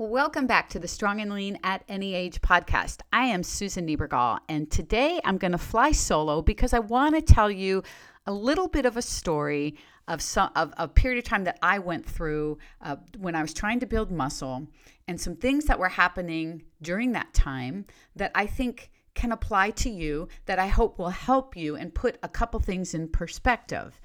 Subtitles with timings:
[0.00, 3.00] Welcome back to the Strong and Lean at Any Age podcast.
[3.12, 7.20] I am Susan Niebergall, and today I'm going to fly solo because I want to
[7.20, 7.82] tell you
[8.24, 9.76] a little bit of a story
[10.08, 13.52] of some of a period of time that I went through uh, when I was
[13.52, 14.66] trying to build muscle,
[15.06, 17.84] and some things that were happening during that time
[18.16, 22.16] that I think can apply to you that I hope will help you and put
[22.22, 24.00] a couple things in perspective.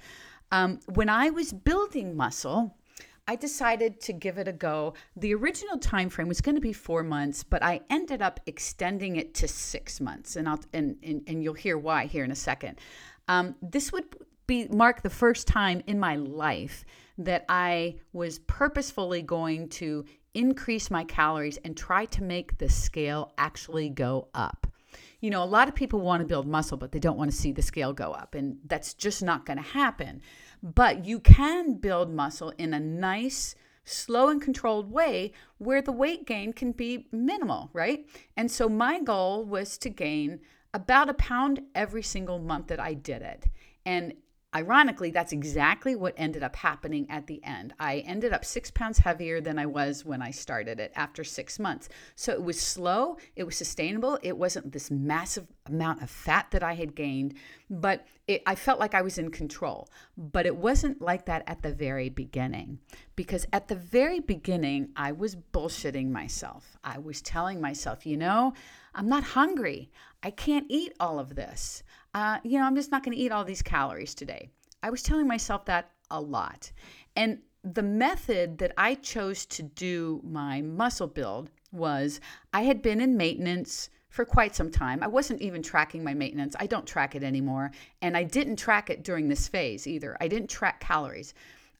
[0.52, 2.76] Um, when I was building muscle,
[3.28, 4.94] I decided to give it a go.
[5.16, 9.16] The original time frame was going to be four months, but I ended up extending
[9.16, 12.36] it to six months, and I'll and and, and you'll hear why here in a
[12.36, 12.78] second.
[13.28, 14.04] Um, this would
[14.46, 16.84] be mark the first time in my life
[17.18, 20.04] that I was purposefully going to
[20.34, 24.66] increase my calories and try to make the scale actually go up.
[25.20, 27.36] You know, a lot of people want to build muscle, but they don't want to
[27.36, 30.20] see the scale go up, and that's just not going to happen.
[30.62, 36.26] But you can build muscle in a nice, slow and controlled way where the weight
[36.26, 38.06] gain can be minimal, right?
[38.36, 40.40] And so my goal was to gain
[40.74, 43.46] about a pound every single month that I did it.
[43.84, 44.14] And
[44.56, 47.74] ironically, that's exactly what ended up happening at the end.
[47.78, 51.58] I ended up six pounds heavier than I was when I started it after six
[51.58, 51.90] months.
[52.14, 56.62] So it was slow, it was sustainable, it wasn't this massive amount of fat that
[56.62, 57.34] I had gained,
[57.68, 59.90] but it, I felt like I was in control.
[60.16, 62.78] But it wasn't like that at the very beginning,
[63.14, 66.78] because at the very beginning, I was bullshitting myself.
[66.82, 68.54] I was telling myself, you know,
[68.94, 69.90] I'm not hungry.
[70.22, 71.82] I can't eat all of this
[72.16, 74.48] uh, you know, I'm just not going to eat all these calories today.
[74.82, 76.72] I was telling myself that a lot.
[77.14, 82.22] And the method that I chose to do my muscle build was
[82.54, 85.02] I had been in maintenance for quite some time.
[85.02, 86.56] I wasn't even tracking my maintenance.
[86.58, 87.70] I don't track it anymore.
[88.00, 90.16] And I didn't track it during this phase either.
[90.18, 91.34] I didn't track calories.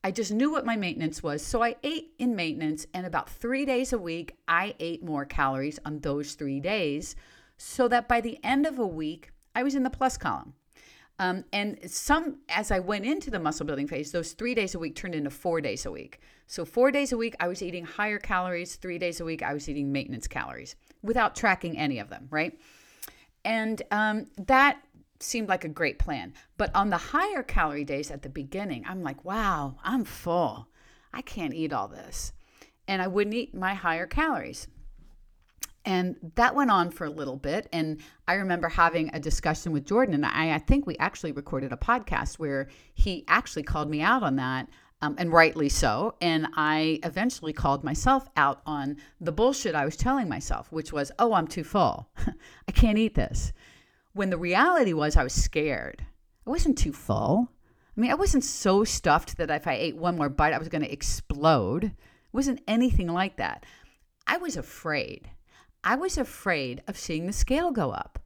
[0.05, 1.43] I just knew what my maintenance was.
[1.43, 5.79] So I ate in maintenance, and about three days a week, I ate more calories
[5.87, 7.17] on those three days
[7.57, 10.53] so that by the end of a week, I was in the plus column.
[11.19, 14.79] Um, and some, as I went into the muscle building phase, those three days a
[14.79, 16.21] week turned into four days a week.
[16.47, 18.77] So, four days a week, I was eating higher calories.
[18.77, 22.61] Three days a week, I was eating maintenance calories without tracking any of them, right?
[23.47, 24.83] And um, that
[25.21, 26.35] seemed like a great plan.
[26.59, 30.69] But on the higher calorie days at the beginning, I'm like, wow, I'm full.
[31.15, 32.35] I can't eat all this.
[32.87, 34.69] And I wouldn't eat my higher calories.
[35.87, 37.69] And that went on for a little bit.
[37.73, 41.73] And I remember having a discussion with Jordan, and I, I think we actually recorded
[41.73, 44.69] a podcast where he actually called me out on that,
[45.01, 46.17] um, and rightly so.
[46.21, 51.13] And I eventually called myself out on the bullshit I was telling myself, which was,
[51.21, 52.09] oh, I'm too full.
[52.69, 53.53] I can't eat this.
[54.13, 56.05] When the reality was, I was scared.
[56.47, 57.53] I wasn't too full.
[57.97, 60.69] I mean, I wasn't so stuffed that if I ate one more bite, I was
[60.69, 61.85] going to explode.
[61.85, 61.93] It
[62.33, 63.65] wasn't anything like that.
[64.27, 65.31] I was afraid.
[65.87, 68.19] I was afraid of seeing the scale go up.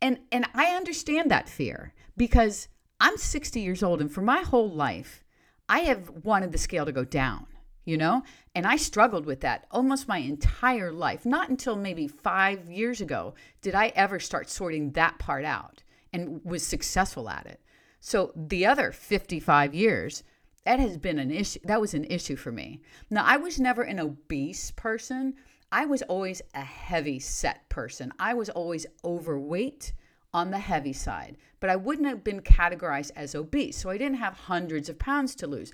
[0.00, 2.68] And and I understand that fear because
[2.98, 5.22] I'm 60 years old and for my whole life
[5.68, 7.46] I have wanted the scale to go down,
[7.84, 8.22] you know?
[8.54, 11.26] And I struggled with that almost my entire life.
[11.26, 15.82] Not until maybe 5 years ago did I ever start sorting that part out
[16.14, 17.60] and was successful at it.
[18.00, 20.22] So the other 55 years
[20.64, 22.80] that has been an issue that was an issue for me.
[23.10, 25.34] Now I was never an obese person,
[25.70, 28.12] I was always a heavy set person.
[28.18, 29.92] I was always overweight
[30.32, 33.76] on the heavy side, but I wouldn't have been categorized as obese.
[33.76, 35.72] So I didn't have hundreds of pounds to lose.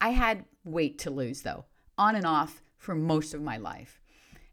[0.00, 1.64] I had weight to lose, though,
[1.96, 4.00] on and off for most of my life.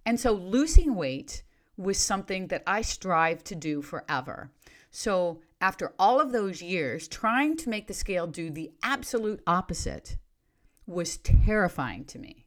[0.05, 1.43] And so losing weight
[1.77, 4.51] was something that I strive to do forever.
[4.91, 10.17] So after all of those years, trying to make the scale do the absolute opposite
[10.85, 12.45] was terrifying to me.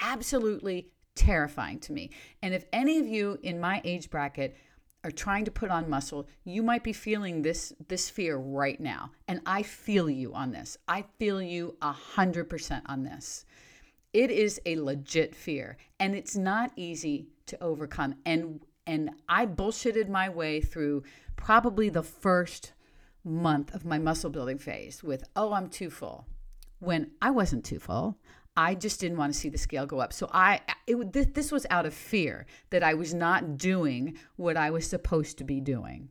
[0.00, 2.10] Absolutely terrifying to me.
[2.42, 4.56] And if any of you in my age bracket
[5.04, 9.12] are trying to put on muscle, you might be feeling this this fear right now.
[9.28, 10.78] And I feel you on this.
[10.88, 13.44] I feel you a hundred percent on this.
[14.12, 18.16] It is a legit fear, and it's not easy to overcome.
[18.24, 21.04] And and I bullshitted my way through
[21.36, 22.72] probably the first
[23.24, 26.26] month of my muscle building phase with, oh, I'm too full.
[26.78, 28.18] When I wasn't too full,
[28.56, 30.12] I just didn't want to see the scale go up.
[30.12, 34.70] So I it, this, was out of fear that I was not doing what I
[34.70, 36.08] was supposed to be doing.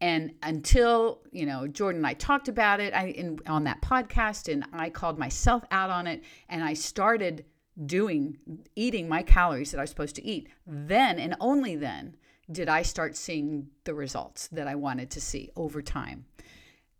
[0.00, 4.52] And until, you know, Jordan and I talked about it I, in, on that podcast
[4.52, 7.46] and I called myself out on it and I started
[7.86, 8.38] doing
[8.74, 10.48] eating my calories that I was supposed to eat.
[10.66, 12.16] Then and only then
[12.50, 16.26] did I start seeing the results that I wanted to see over time.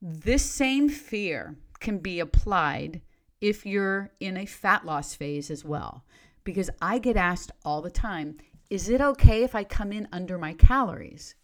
[0.01, 3.03] This same fear can be applied
[3.41, 6.05] if you're in a fat loss phase as well.
[6.45, 8.37] Because I get asked all the time,
[8.71, 11.35] is it okay if I come in under my calories?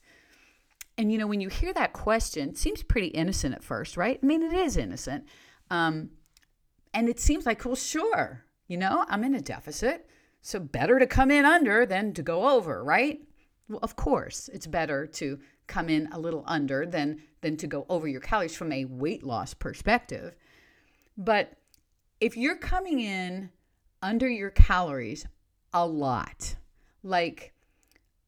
[0.98, 4.18] And you know, when you hear that question, it seems pretty innocent at first, right?
[4.22, 5.24] I mean, it is innocent.
[5.70, 6.10] Um,
[6.94, 10.08] and it seems like, well, sure, you know, I'm in a deficit.
[10.42, 13.20] So better to come in under than to go over, right?
[13.68, 17.86] Well, of course, it's better to come in a little under than than to go
[17.88, 20.36] over your calories from a weight loss perspective.
[21.16, 21.54] But
[22.22, 23.50] if you're coming in
[24.00, 25.26] under your calories
[25.72, 26.54] a lot,
[27.02, 27.52] like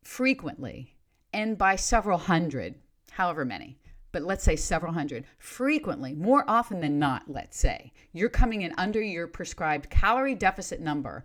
[0.02, 0.96] frequently,
[1.32, 2.74] and by several hundred,
[3.12, 3.78] however many,
[4.10, 8.74] but let's say several hundred, frequently, more often than not, let's say, you're coming in
[8.76, 11.22] under your prescribed calorie deficit number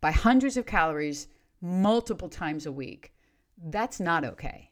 [0.00, 1.26] by hundreds of calories
[1.60, 3.12] multiple times a week.
[3.60, 4.70] That's not okay.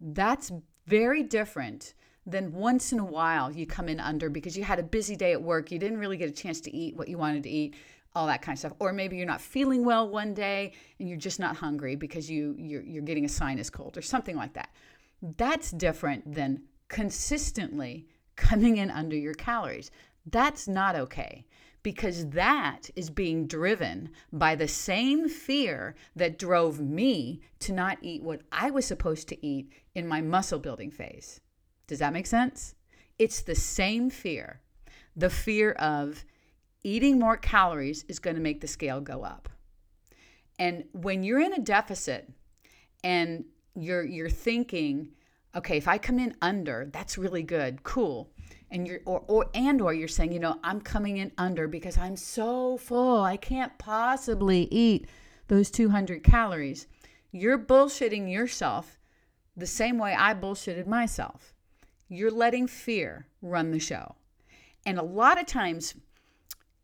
[0.00, 0.50] That's
[0.86, 1.92] very different
[2.26, 5.32] than once in a while you come in under because you had a busy day
[5.32, 7.74] at work, you didn't really get a chance to eat what you wanted to eat,
[8.14, 8.72] all that kind of stuff.
[8.80, 12.56] Or maybe you're not feeling well one day and you're just not hungry because you
[12.58, 14.70] you're, you're getting a sinus cold or something like that.
[15.36, 19.90] That's different than consistently coming in under your calories.
[20.26, 21.46] That's not okay
[21.82, 28.24] because that is being driven by the same fear that drove me to not eat
[28.24, 31.40] what I was supposed to eat in my muscle building phase.
[31.86, 32.74] Does that make sense?
[33.18, 34.60] It's the same fear.
[35.16, 36.24] The fear of
[36.82, 39.48] eating more calories is going to make the scale go up.
[40.58, 42.30] And when you're in a deficit
[43.04, 43.44] and
[43.74, 45.12] you're you're thinking,
[45.54, 47.82] okay, if I come in under, that's really good.
[47.82, 48.30] Cool
[48.70, 51.96] and you're or, or and or you're saying you know i'm coming in under because
[51.96, 55.06] i'm so full i can't possibly eat
[55.48, 56.86] those 200 calories
[57.32, 58.98] you're bullshitting yourself
[59.56, 61.54] the same way i bullshitted myself
[62.08, 64.14] you're letting fear run the show
[64.84, 65.94] and a lot of times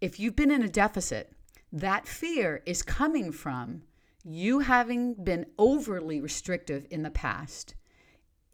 [0.00, 1.32] if you've been in a deficit
[1.72, 3.82] that fear is coming from
[4.24, 7.74] you having been overly restrictive in the past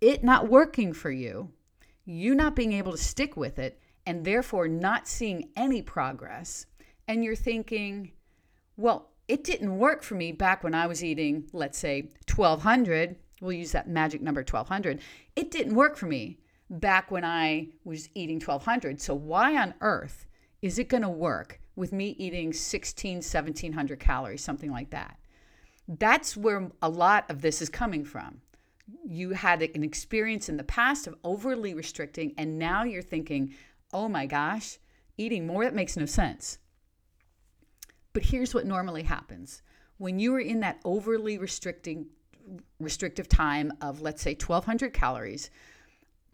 [0.00, 1.50] it not working for you
[2.08, 6.64] you not being able to stick with it and therefore not seeing any progress.
[7.06, 8.12] And you're thinking,
[8.78, 13.16] well, it didn't work for me back when I was eating, let's say, 1200.
[13.42, 15.00] We'll use that magic number 1200.
[15.36, 16.38] It didn't work for me
[16.70, 19.00] back when I was eating 1200.
[19.00, 20.26] So, why on earth
[20.62, 25.18] is it going to work with me eating 16, 1700 calories, something like that?
[25.86, 28.40] That's where a lot of this is coming from
[29.04, 33.54] you had an experience in the past of overly restricting, and now you're thinking,
[33.92, 34.78] oh my gosh,
[35.16, 36.58] eating more, that makes no sense.
[38.12, 39.62] But here's what normally happens
[39.98, 42.06] when you are in that overly restricting
[42.80, 45.50] restrictive time of let's say 1200 calories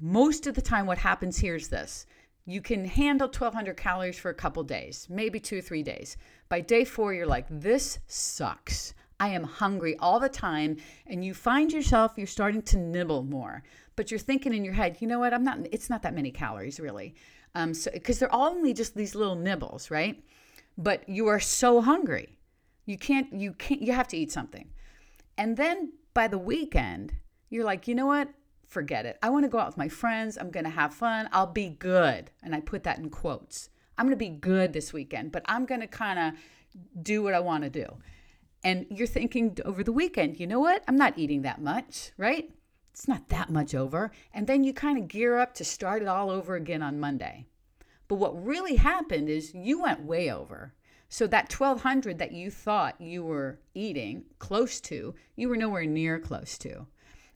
[0.00, 2.06] most of the time what happens here is this
[2.46, 6.16] you can handle 1200 calories for a couple days maybe two or three days
[6.48, 10.76] by day four you're like this sucks I am hungry all the time.
[11.06, 13.62] And you find yourself, you're starting to nibble more,
[13.96, 15.32] but you're thinking in your head, you know what?
[15.32, 17.14] I'm not, it's not that many calories really.
[17.54, 20.22] Um, so, cause they're all only just these little nibbles, right?
[20.76, 22.36] But you are so hungry.
[22.84, 24.68] You can't, you can't, you have to eat something.
[25.38, 27.14] And then by the weekend,
[27.48, 28.28] you're like, you know what?
[28.68, 29.18] Forget it.
[29.22, 30.36] I want to go out with my friends.
[30.38, 31.28] I'm going to have fun.
[31.32, 32.30] I'll be good.
[32.42, 33.70] And I put that in quotes.
[33.96, 36.40] I'm going to be good this weekend, but I'm going to kind of
[37.02, 37.86] do what I want to do.
[38.64, 40.82] And you're thinking over the weekend, you know what?
[40.88, 42.50] I'm not eating that much, right?
[42.92, 44.10] It's not that much over.
[44.32, 47.46] And then you kind of gear up to start it all over again on Monday.
[48.08, 50.74] But what really happened is you went way over.
[51.08, 56.18] So that 1200 that you thought you were eating close to, you were nowhere near
[56.18, 56.86] close to.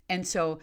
[0.08, 0.58] And so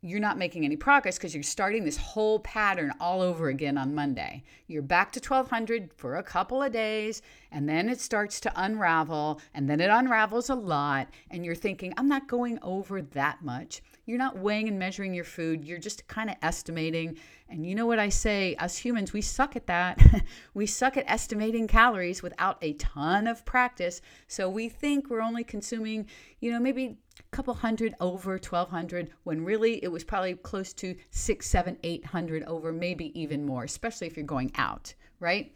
[0.00, 3.94] you're not making any progress because you're starting this whole pattern all over again on
[3.94, 4.44] Monday.
[4.68, 9.40] You're back to 1200 for a couple of days, and then it starts to unravel,
[9.54, 13.82] and then it unravels a lot, and you're thinking, I'm not going over that much.
[14.06, 17.18] You're not weighing and measuring your food, you're just kind of estimating.
[17.50, 19.98] And you know what I say, us humans, we suck at that.
[20.54, 24.02] we suck at estimating calories without a ton of practice.
[24.26, 26.06] So we think we're only consuming,
[26.40, 30.94] you know, maybe a couple hundred over 1200 when really it was probably close to
[31.10, 35.54] six, seven, eight hundred over, maybe even more, especially if you're going out, right?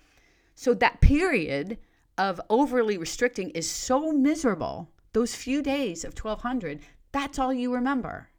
[0.55, 1.77] So that period
[2.17, 4.91] of overly restricting is so miserable.
[5.13, 6.81] Those few days of 1200,
[7.13, 8.31] that's all you remember.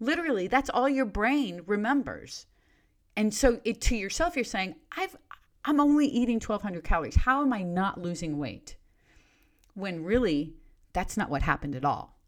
[0.00, 2.46] Literally, that's all your brain remembers.
[3.20, 5.16] And so it, to yourself, you're saying, I've,
[5.64, 7.16] I'm only eating 1200 calories.
[7.16, 8.76] How am I not losing weight?
[9.74, 10.54] When really,
[10.92, 12.20] that's not what happened at all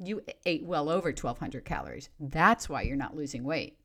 [0.00, 2.08] you ate well over 1200 calories.
[2.18, 3.78] That's why you're not losing weight.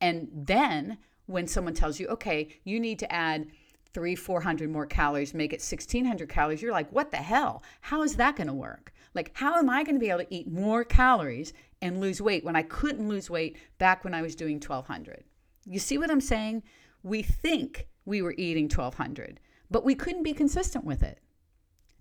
[0.00, 3.48] And then when someone tells you, okay, you need to add
[3.92, 6.62] three, 400 more calories, make it 1600 calories.
[6.62, 7.62] You're like, what the hell?
[7.80, 8.92] How is that going to work?
[9.14, 12.44] Like, how am I going to be able to eat more calories and lose weight
[12.44, 15.24] when I couldn't lose weight back when I was doing 1200?
[15.66, 16.62] You see what I'm saying?
[17.02, 19.40] We think we were eating 1200,
[19.70, 21.20] but we couldn't be consistent with it.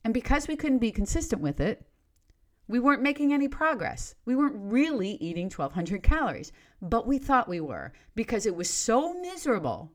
[0.03, 1.85] And because we couldn't be consistent with it,
[2.67, 4.15] we weren't making any progress.
[4.25, 6.51] We weren't really eating 1200 calories,
[6.81, 9.91] but we thought we were because it was so miserable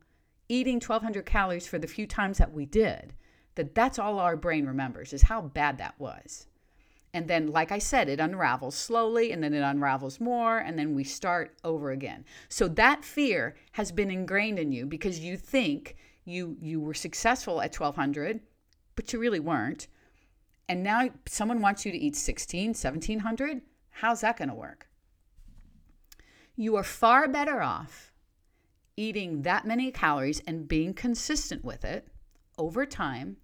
[0.48, 3.14] eating 1200 calories for the few times that we did
[3.54, 6.46] that that's all our brain remembers is how bad that was.
[7.18, 10.94] And then, like I said, it unravels slowly and then it unravels more, and then
[10.94, 12.24] we start over again.
[12.48, 17.60] So that fear has been ingrained in you because you think you you were successful
[17.60, 18.40] at 1200,
[18.94, 19.88] but you really weren't
[20.68, 24.86] and now someone wants you to eat 16, 1700, how's that going to work?
[26.56, 28.12] You are far better off
[28.96, 32.08] eating that many calories and being consistent with it
[32.58, 33.36] over time,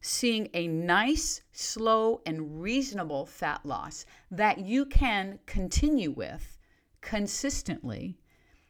[0.00, 6.58] seeing a nice, slow, and reasonable fat loss that you can continue with
[7.00, 8.18] consistently,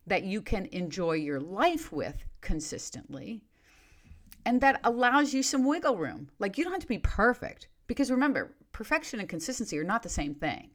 [0.07, 3.43] that you can enjoy your life with consistently,
[4.45, 6.31] and that allows you some wiggle room.
[6.39, 7.69] Like you don't have to be perfect.
[7.87, 10.71] Because remember, perfection and consistency are not the same thing.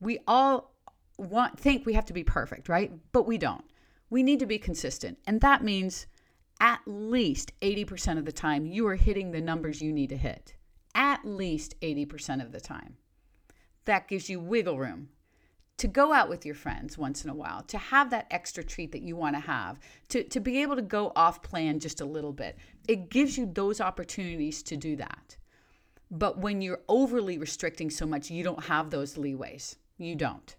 [0.00, 0.74] We all
[1.18, 2.92] want think we have to be perfect, right?
[3.12, 3.64] But we don't.
[4.10, 5.18] We need to be consistent.
[5.26, 6.06] And that means
[6.60, 10.54] at least 80% of the time you are hitting the numbers you need to hit.
[10.94, 12.96] At least 80% of the time.
[13.84, 15.10] That gives you wiggle room
[15.78, 18.92] to go out with your friends once in a while, to have that extra treat
[18.92, 22.06] that you want to have, to, to be able to go off plan just a
[22.06, 22.56] little bit.
[22.88, 25.36] It gives you those opportunities to do that.
[26.10, 29.76] But when you're overly restricting so much, you don't have those leeways.
[29.98, 30.56] You don't.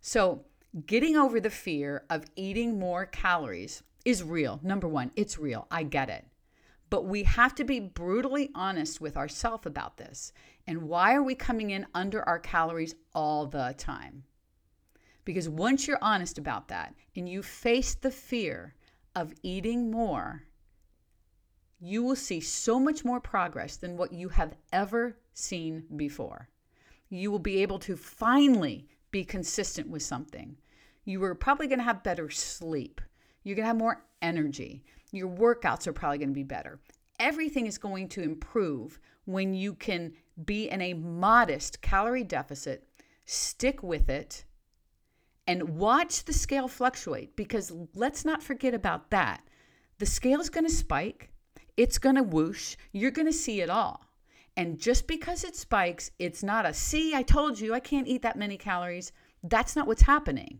[0.00, 0.44] So,
[0.86, 4.58] getting over the fear of eating more calories is real.
[4.62, 5.66] Number one, it's real.
[5.70, 6.24] I get it.
[6.88, 10.32] But we have to be brutally honest with ourselves about this.
[10.66, 14.24] And why are we coming in under our calories all the time?
[15.26, 18.74] Because once you're honest about that and you face the fear
[19.14, 20.44] of eating more,
[21.78, 26.48] you will see so much more progress than what you have ever seen before.
[27.10, 30.56] You will be able to finally be consistent with something.
[31.04, 33.02] You are probably going to have better sleep.
[33.42, 34.84] You're going to have more energy.
[35.12, 36.80] Your workouts are probably going to be better.
[37.18, 40.12] Everything is going to improve when you can
[40.44, 42.88] be in a modest calorie deficit,
[43.24, 44.44] stick with it,
[45.46, 49.42] and watch the scale fluctuate because let's not forget about that.
[49.98, 51.30] The scale is going to spike
[51.78, 52.74] it's going to whoosh.
[52.92, 54.04] You're going to see it all.
[54.56, 58.22] And just because it spikes, it's not a see, I told you I can't eat
[58.22, 59.12] that many calories.
[59.44, 60.58] That's not what's happening.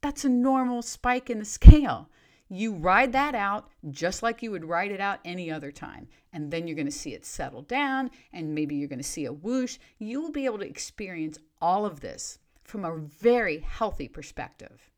[0.00, 2.08] That's a normal spike in the scale.
[2.48, 6.08] You ride that out just like you would ride it out any other time.
[6.32, 9.24] And then you're going to see it settle down, and maybe you're going to see
[9.24, 9.78] a whoosh.
[9.98, 14.90] You will be able to experience all of this from a very healthy perspective.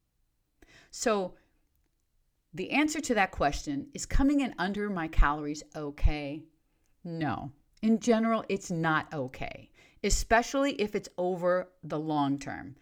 [0.91, 1.35] So,
[2.55, 6.43] the answer to that question is coming in under my calories okay?
[7.03, 7.51] No.
[7.81, 9.71] In general, it's not okay,
[10.05, 12.77] especially if it's over the long term.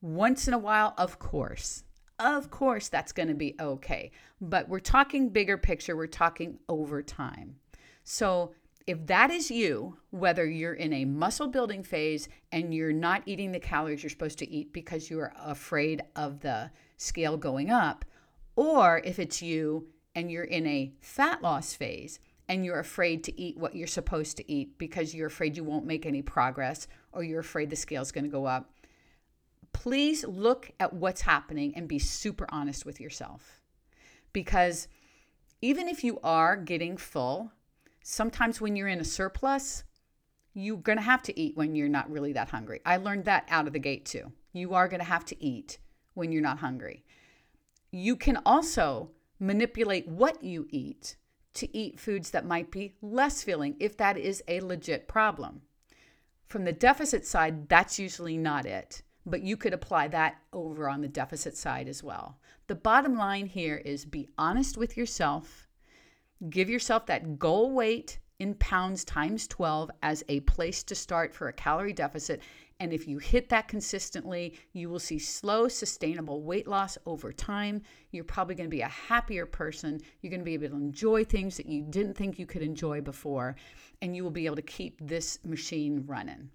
[0.00, 1.84] Once in a while, of course.
[2.18, 4.10] Of course, that's going to be okay.
[4.40, 7.56] But we're talking bigger picture, we're talking over time.
[8.04, 8.52] So,
[8.86, 13.52] if that is you, whether you're in a muscle building phase and you're not eating
[13.52, 18.04] the calories you're supposed to eat because you are afraid of the scale going up,
[18.56, 23.40] or if it's you and you're in a fat loss phase and you're afraid to
[23.40, 27.22] eat what you're supposed to eat because you're afraid you won't make any progress or
[27.22, 28.72] you're afraid the scale's going to go up,
[29.82, 33.60] please look at what's happening and be super honest with yourself.
[34.32, 34.88] Because
[35.62, 37.52] even if you are getting full,
[38.02, 39.84] sometimes when you're in a surplus,
[40.54, 42.80] you're going to have to eat when you're not really that hungry.
[42.84, 44.32] I learned that out of the gate too.
[44.52, 45.78] You are going to have to eat
[46.14, 47.04] when you're not hungry
[47.90, 51.16] you can also manipulate what you eat
[51.54, 55.62] to eat foods that might be less filling if that is a legit problem.
[56.46, 61.00] From the deficit side, that's usually not it, but you could apply that over on
[61.00, 62.38] the deficit side as well.
[62.66, 65.68] The bottom line here is be honest with yourself,
[66.48, 71.48] give yourself that goal weight in pounds times 12 as a place to start for
[71.48, 72.40] a calorie deficit
[72.80, 77.82] and if you hit that consistently, you will see slow, sustainable weight loss over time.
[78.10, 80.00] You're probably going to be a happier person.
[80.22, 83.02] You're going to be able to enjoy things that you didn't think you could enjoy
[83.02, 83.54] before.
[84.00, 86.48] And you will be able to keep this machine running.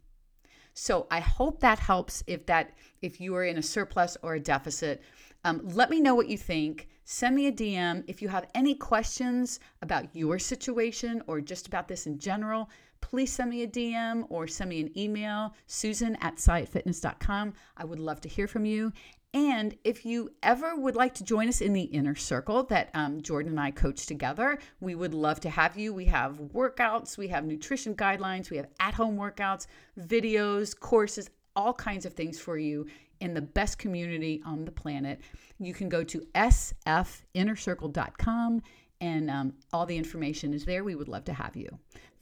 [0.75, 4.39] So I hope that helps if that if you are in a surplus or a
[4.39, 5.01] deficit.
[5.45, 6.89] Um, let me know what you think.
[7.05, 11.87] Send me a DM if you have any questions about your situation or just about
[11.87, 12.69] this in general.
[13.05, 17.53] Please send me a DM or send me an email, susan at syattfitness.com.
[17.77, 18.91] I would love to hear from you.
[19.31, 23.21] And if you ever would like to join us in the inner circle that um,
[23.21, 25.93] Jordan and I coach together, we would love to have you.
[25.93, 29.67] We have workouts, we have nutrition guidelines, we have at home workouts,
[29.99, 32.87] videos, courses, all kinds of things for you
[33.19, 35.21] in the best community on the planet.
[35.59, 38.63] You can go to sfinnercircle.com
[38.99, 40.83] and um, all the information is there.
[40.83, 41.69] We would love to have you.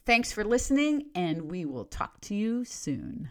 [0.06, 3.30] Thanks for listening, and we will talk to you soon.